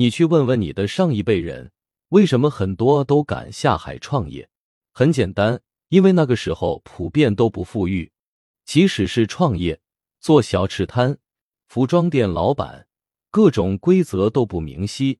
[0.00, 1.72] 你去问问你的上一辈人，
[2.10, 4.48] 为什么很多都敢下海创业？
[4.92, 8.12] 很简单，因为那个时候普遍都不富裕，
[8.64, 9.80] 即使是创业
[10.20, 11.18] 做小吃摊、
[11.66, 12.86] 服装店老板，
[13.32, 15.18] 各种规则都不明晰，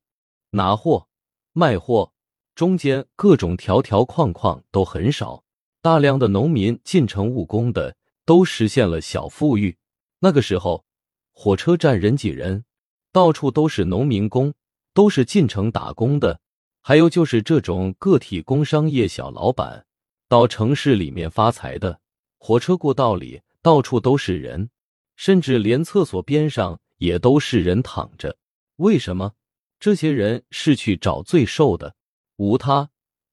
[0.51, 1.09] 拿货、
[1.53, 2.13] 卖货，
[2.55, 5.43] 中间各种条条框框都很少。
[5.83, 9.77] 大量的农民进城务工的，都实现了小富裕。
[10.21, 10.85] 那个时候，
[11.33, 12.65] 火车站人挤人，
[13.11, 14.55] 到处都是农民工。
[14.99, 16.41] 都是进城打工的，
[16.81, 19.87] 还有就是这种个体工商业小老板，
[20.29, 22.01] 到城市里面发财的。
[22.37, 24.71] 火车过道里到处都是人，
[25.15, 28.37] 甚至连厕所边上也都是人躺着。
[28.79, 29.35] 为什么？
[29.79, 31.95] 这些人是去找罪受的，
[32.35, 32.91] 无他，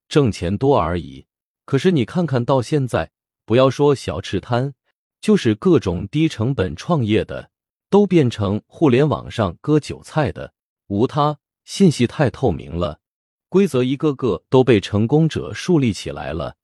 [0.08, 1.26] 挣钱多而已。
[1.64, 3.10] 可是你看看到现在，
[3.44, 4.72] 不要说小吃摊，
[5.20, 7.50] 就是各种低成本创业的，
[7.90, 10.54] 都变成互联网上割韭菜的，
[10.86, 11.36] 无他。
[11.66, 13.00] 信息太透明了，
[13.48, 16.56] 规则一个个都被成功者树立起来了，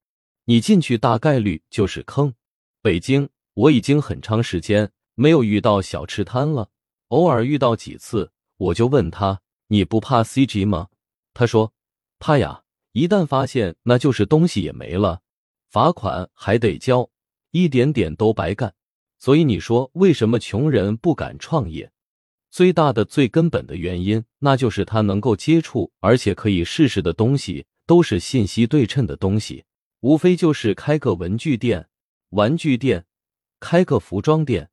[0.44, 2.32] 你进去大概率就是坑。
[2.80, 6.68] 北京，我已经很长时间没有遇到小吃摊了，
[7.08, 10.86] 偶尔遇到几次，我就问他：“你不怕 CG 吗？”
[11.34, 11.72] 他说
[12.20, 15.20] ：“怕呀，一旦发现，那就是东西也没了，
[15.68, 17.10] 罚款还得交，
[17.50, 18.72] 一点点都白干。
[19.18, 21.90] 所以你说，为什么穷人不敢创业？”
[22.52, 29.64] 最大的、最根本的原因，那就是他能够接触而且可以试试的东西，都是信息对称的东西。
[30.00, 31.88] 无非就是开个文具店、
[32.28, 33.06] 玩具店，
[33.58, 34.68] 开个服装店，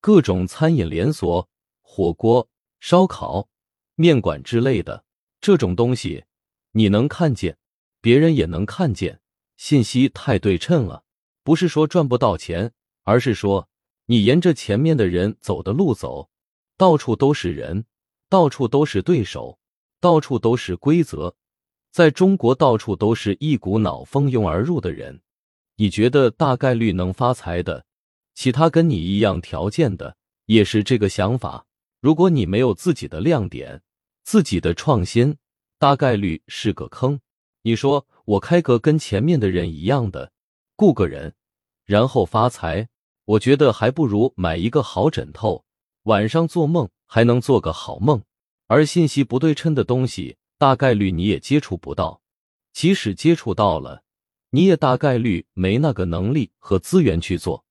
[0.00, 1.48] 各种餐饮连锁、
[1.82, 2.48] 火锅、
[2.80, 3.48] 烧烤、
[3.94, 5.04] 面馆之类的
[5.40, 6.24] 这种东西，
[6.72, 7.56] 你能看见，
[8.00, 9.20] 别人也能看见，
[9.56, 11.04] 信息太对称了。
[11.44, 12.72] 不是说赚不到钱，
[13.04, 13.68] 而是说
[14.06, 16.29] 你沿着前面的人走的路走。
[16.80, 17.84] 到处都是人，
[18.30, 19.58] 到处都是对手，
[20.00, 21.36] 到处都是规则。
[21.90, 25.20] 在中国，到处都是一股脑蜂拥而入的人。
[25.76, 27.84] 你觉得大概率能发财的，
[28.34, 30.16] 其他跟你一样条件的
[30.46, 31.66] 也是这个想法。
[32.00, 33.82] 如果你没有自己的亮点、
[34.24, 35.36] 自己的创新，
[35.78, 37.20] 大概率是个坑。
[37.60, 40.32] 你说我开个跟前面的人一样的，
[40.76, 41.34] 雇个人，
[41.84, 42.88] 然后发财，
[43.26, 45.62] 我觉得还不如买一个好枕头。
[46.04, 48.22] 晚上做梦还能做个好梦，
[48.66, 52.20] 而信息不对称的东西，大概率你也接触不到。
[52.72, 54.02] 即使接触到了，
[54.50, 57.64] 你也大概率没那个能力和资源去做。